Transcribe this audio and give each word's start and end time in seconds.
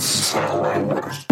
This 0.00 0.18
is 0.18 0.32
how 0.32 0.62
I 0.62 0.78
was. 0.78 1.29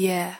Yeah. 0.00 0.34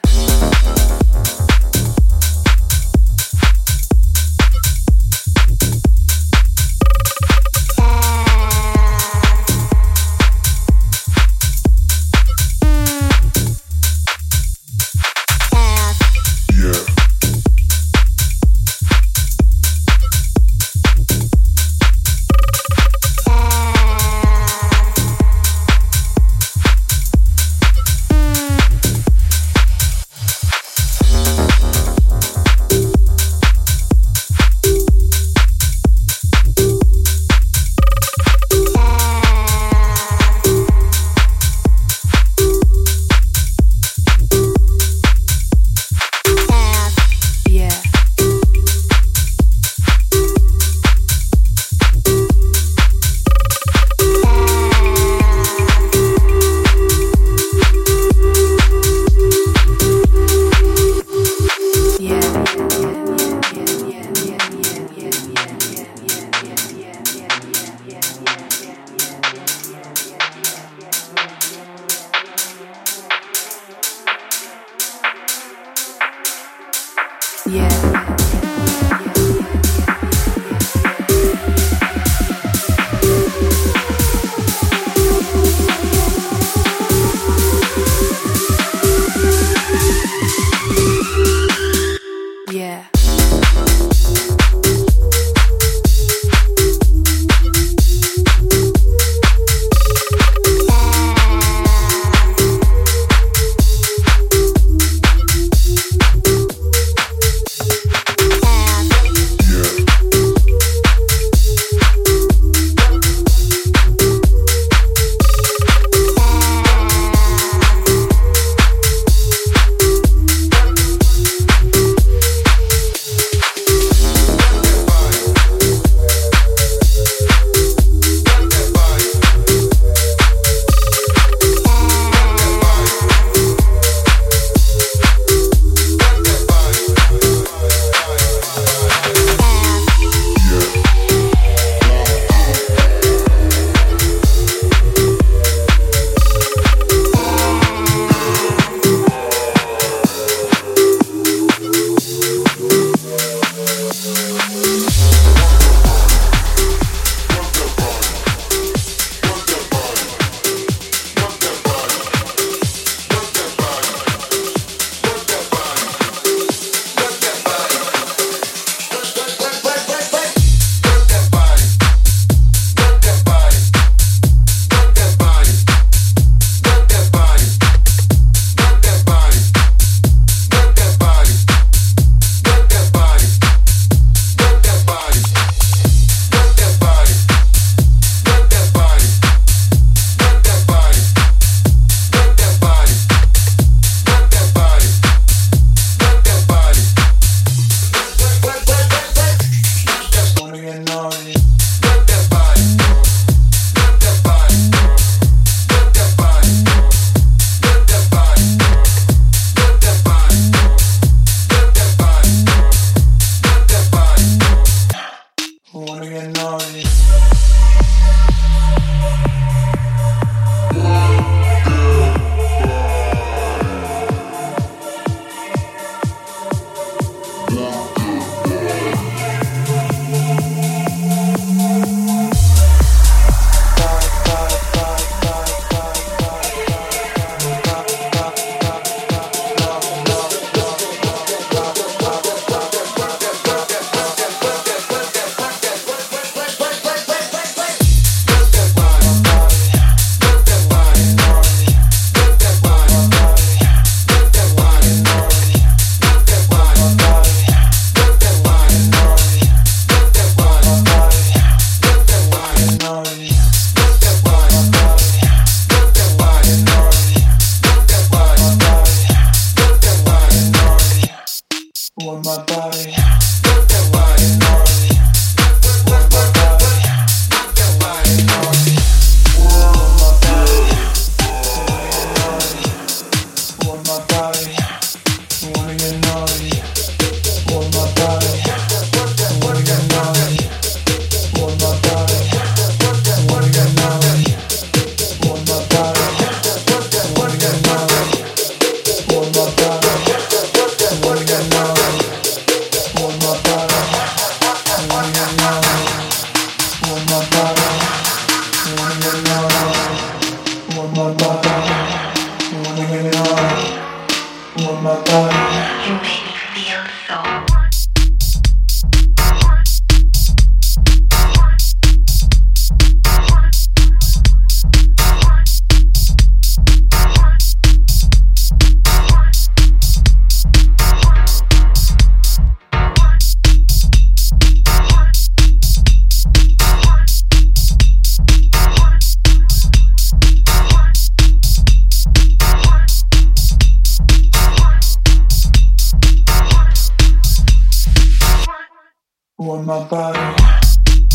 Want 349.41 349.65
my 349.65 349.83
body, 349.85 350.19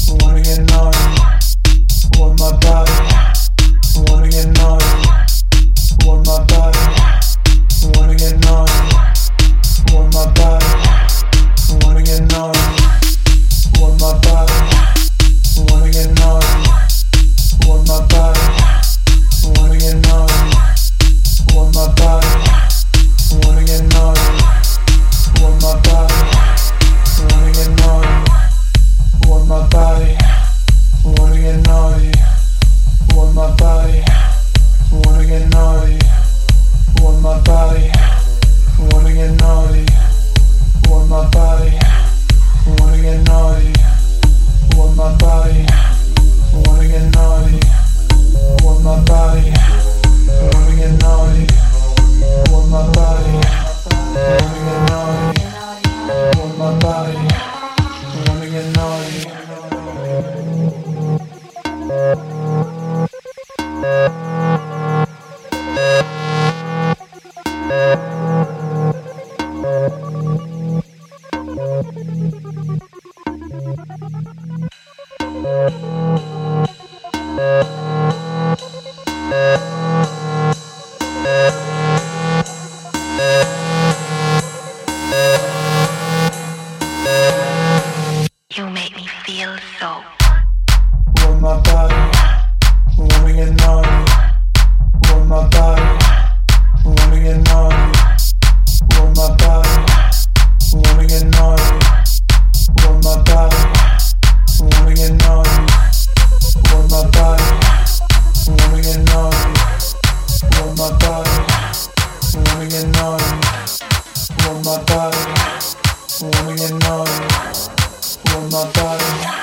wanna 0.08 0.42
get 0.42 0.58
naughty. 0.68 0.98
Want 2.18 2.40
my 2.40 2.50
body, 2.58 2.92
wanna 3.94 4.28
get 4.28 4.48
naughty. 4.48 5.08
Want 6.04 6.26
my 6.26 6.44
body. 6.46 6.85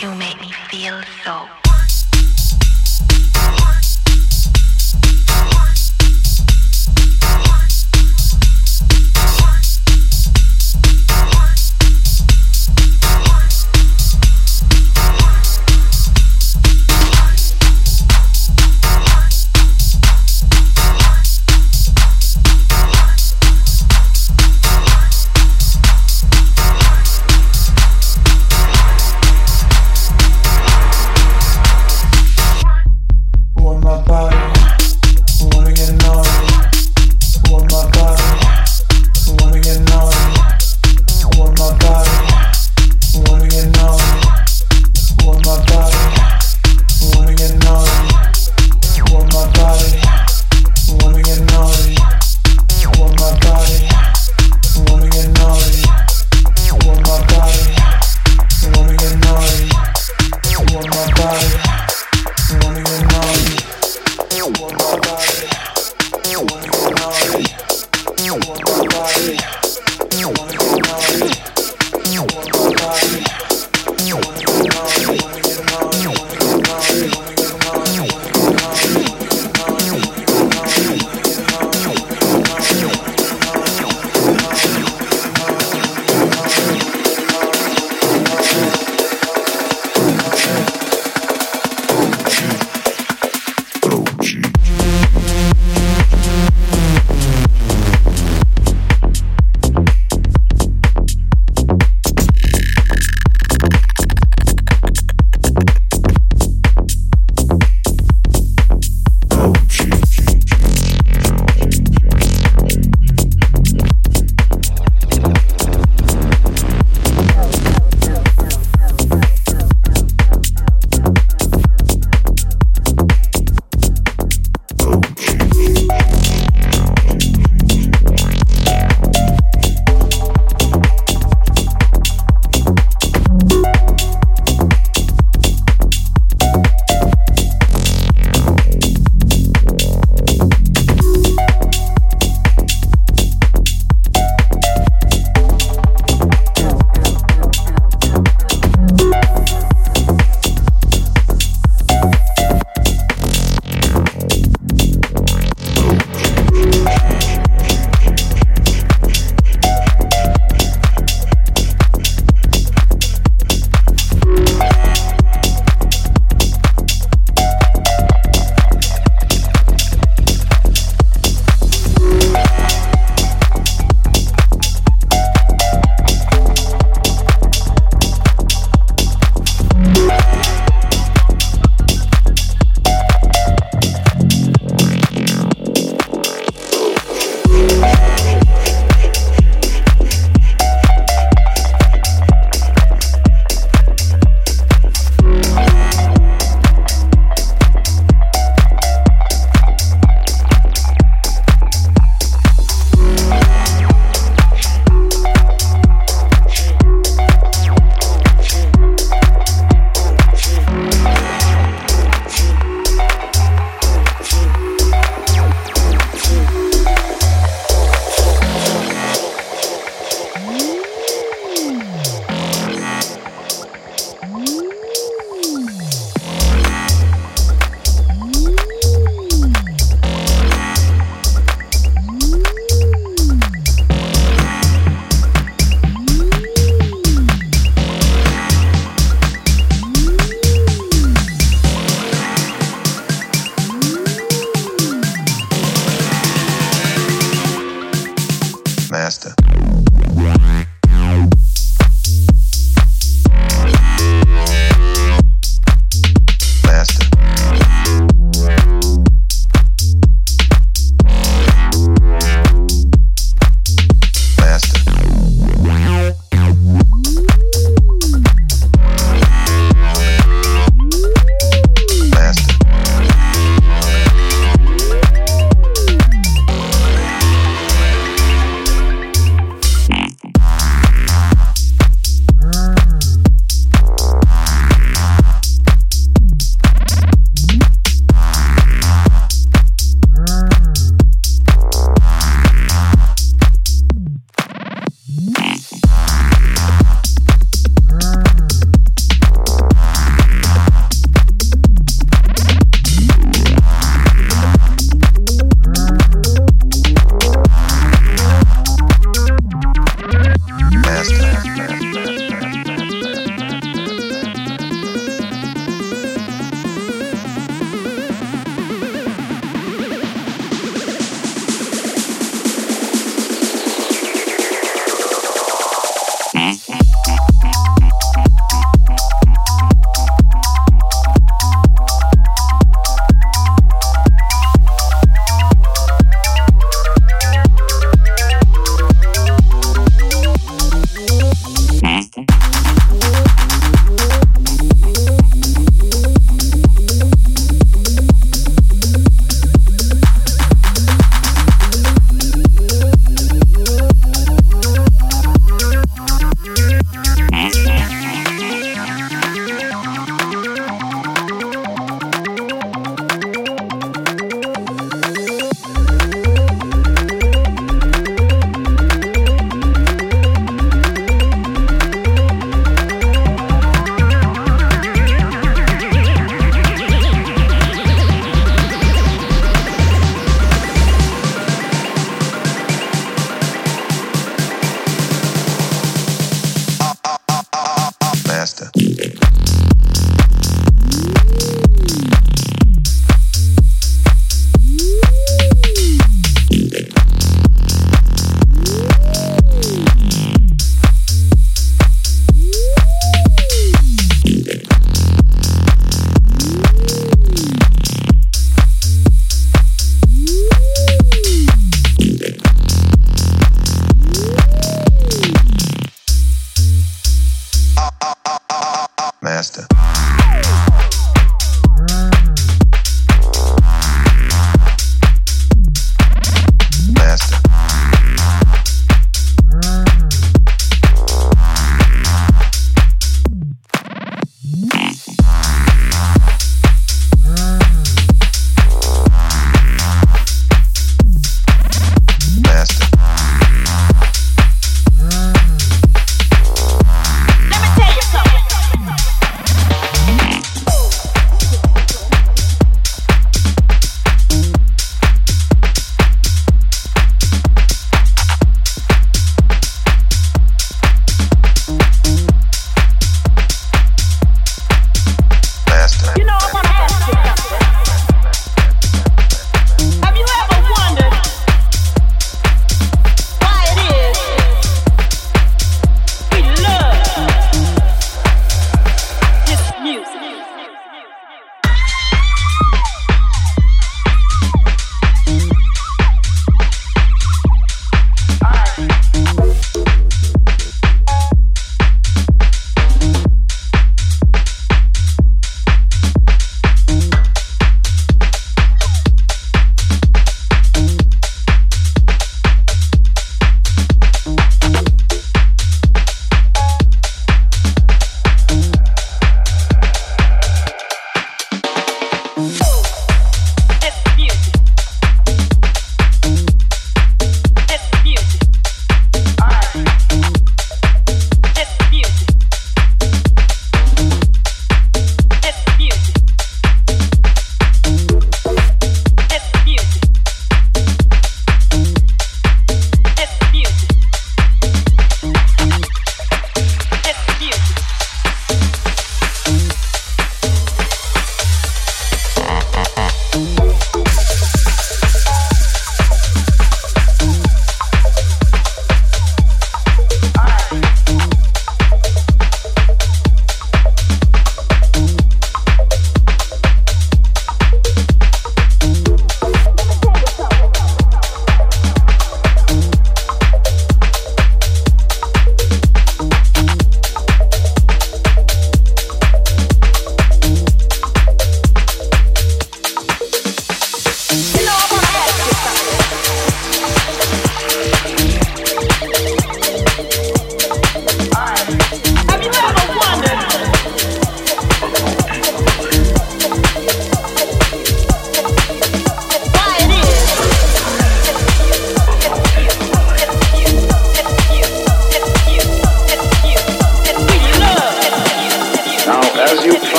You 0.00 0.14
make 0.14 0.40
me 0.40 0.52
feel 0.70 1.02
so. 1.24 1.63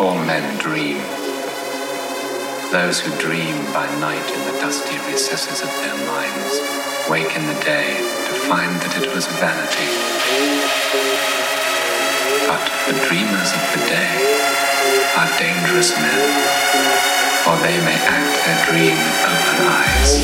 all 0.00 0.18
men 0.26 0.58
dream. 0.58 0.98
Those 2.70 3.00
who 3.00 3.10
dream 3.16 3.56
by 3.72 3.88
night 3.98 4.28
in 4.28 4.44
the 4.44 4.58
dusty 4.60 4.98
recesses 5.08 5.62
of 5.62 5.72
their 5.80 5.96
minds 6.04 6.60
wake 7.08 7.32
in 7.36 7.46
the 7.46 7.56
day 7.64 7.96
to 8.28 8.32
find 8.44 8.76
that 8.84 8.92
it 9.00 9.08
was 9.14 9.26
vanity. 9.40 9.88
But 12.44 12.60
the 12.84 12.92
dreamers 13.08 13.50
of 13.56 13.62
the 13.72 13.88
day 13.88 14.20
are 15.16 15.30
dangerous 15.40 15.96
men, 15.96 16.20
for 17.40 17.56
they 17.64 17.80
may 17.80 17.96
act 17.96 18.36
their 18.44 18.60
dream 18.68 18.96
with 19.00 19.24
open 19.32 19.64
eyes. 19.64 20.20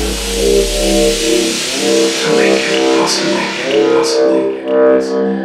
To 2.21 2.29
make 2.37 2.61
it 2.61 3.01
possible, 3.01 3.41
possible, 3.97 4.53
possible. 4.69 5.43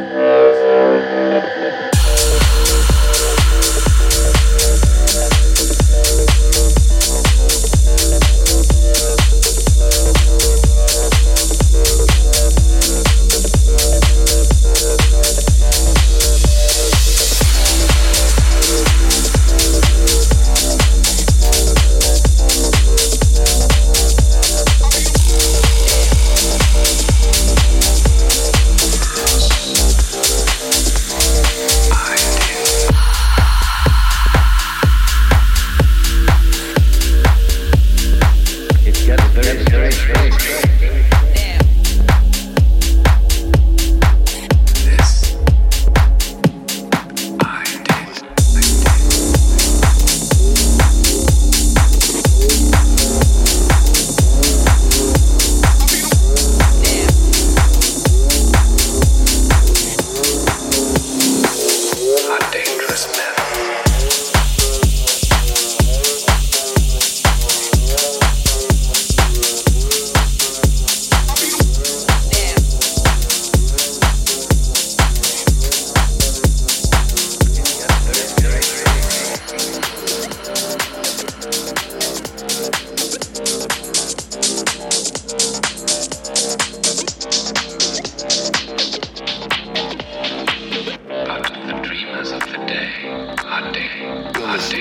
Monday, 94.48 94.80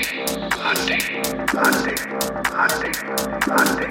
Monday, 0.56 0.98
Monday, 1.52 1.94
Monday, 2.56 2.88
Monday, 3.46 3.88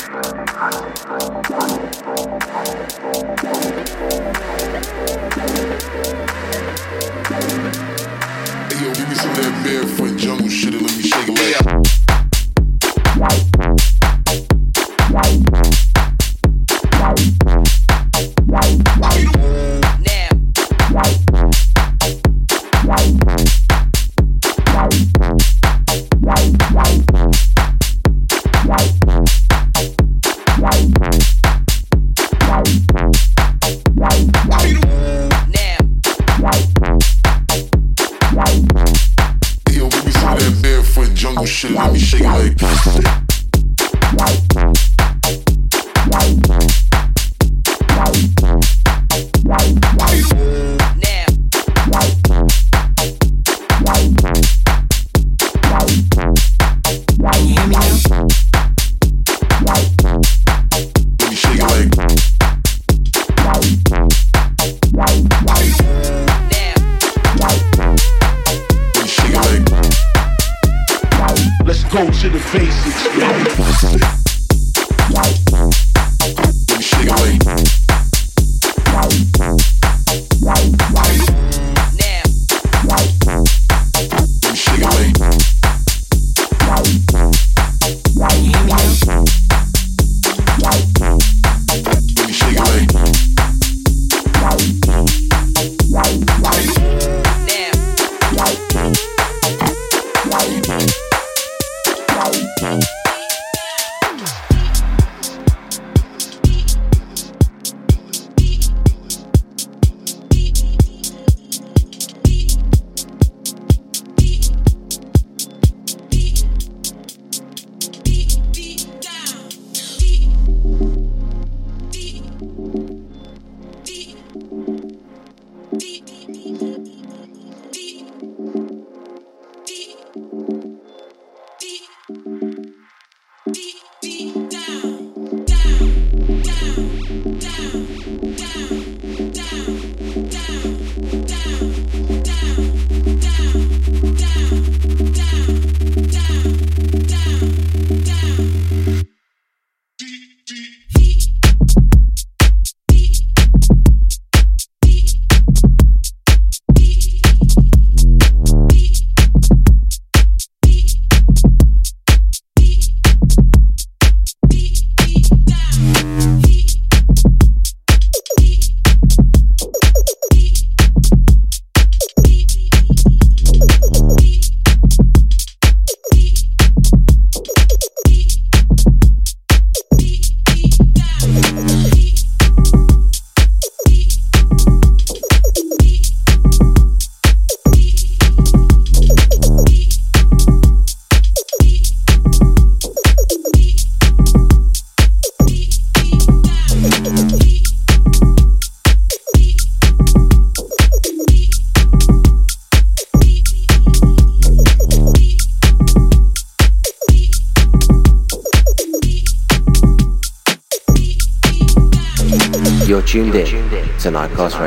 not 214.18 214.32
cost 214.32 214.58
right? 214.58 214.67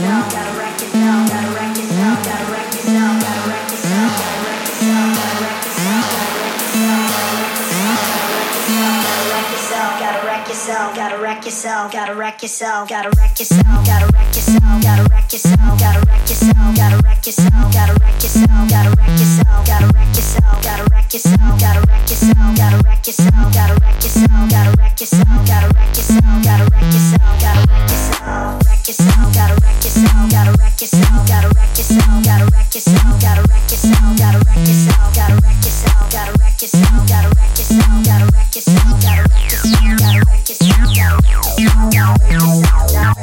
down, 0.00 0.30
gotta 0.30 0.58
wreck 0.58 0.82
it 0.82 0.94
now. 0.94 1.26
gotta 1.28 1.47
wreck 11.38 11.44
yourself, 11.44 11.92
gotta 11.92 12.14
wreck 12.14 12.42
yourself, 12.42 12.88
gotta 12.88 13.10
wreck 13.16 13.38
yourself, 13.38 13.86
gotta 13.86 14.12
wreck 14.12 14.34
yourself, 14.34 14.82
gotta 14.82 15.08
wreck 15.08 15.32
yourself, 15.32 15.78
gotta 15.78 16.00
wreck 16.08 16.28
yourself, 16.28 16.74
gotta 16.74 16.98
wreck 17.04 17.26
yourself, 17.26 17.70
gotta 17.70 17.94
wreck 17.94 18.18
yourself, 18.18 18.68
gotta 18.68 18.90
wreck 18.98 19.14
yourself, 19.14 19.60
gotta 19.70 19.94
wreck 19.94 21.12
yourself, 21.14 21.54
gotta 21.54 21.62
wreck 21.62 21.86
yourself, 21.86 22.58
gotta 22.58 22.82
wreck 22.82 23.06
yourself, 23.06 23.52
gotta 23.52 23.78
wreck 23.78 24.02
yourself, 24.02 24.42
gotta 24.50 24.74
wreck 24.78 24.98
yourself, 24.98 24.98
gotta 24.98 24.98
wreck 24.98 25.06
yourself, 25.06 25.46
gotta 25.46 25.68
wreck 25.74 25.96
yourself, 25.96 26.44
got 26.44 26.60
a 26.60 26.64
wreck 26.74 26.90
yourself, 26.90 27.36
gotta 27.38 27.62
wreck 27.68 27.86
yourself, 27.88 28.66
wreck 28.66 28.88
yourself, 28.88 29.34
gotta 29.34 29.54
wreck 29.62 29.84
yourself, 29.84 30.30
gotta 30.30 30.52
wreck 30.58 30.80
yourself, 30.80 31.28
gotta 31.28 31.48
wreck 31.54 31.78
yourself, 31.78 32.24
gotta 32.24 32.48
wreck 32.48 32.74
yourself, 32.74 33.20
gotta 33.20 33.42
wreck 33.46 33.70
yourself, 33.70 34.18
gotta 34.18 34.38
wreck 34.42 34.66
yourself, 34.66 35.14
gotta 35.16 35.34
wreck 35.38 35.62
yourself, 35.62 36.10
gotta 36.10 36.32
wreck 36.38 36.62
yourself, 36.62 37.08
gotta 37.08 37.28
wreck 37.28 37.58
yourself, 37.58 38.04
gotta 38.06 38.26
wreck 38.26 38.87
Now, 41.98 42.14
now, 42.30 42.60
now, 42.60 42.86
now. 42.92 43.17